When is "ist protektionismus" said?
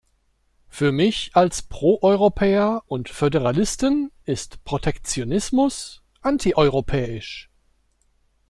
4.25-6.01